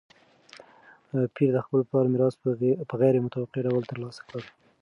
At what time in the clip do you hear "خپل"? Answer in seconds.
1.65-1.81